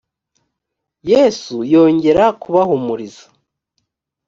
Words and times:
yesu 1.11 1.55
yongera 1.71 2.23
kubahumuriza 2.41 3.25